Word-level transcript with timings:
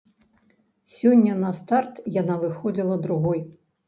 Сёння 0.93 1.35
на 1.43 1.51
старт 1.57 1.99
яна 2.21 2.37
выходзіла 2.45 2.95
другой. 3.05 3.45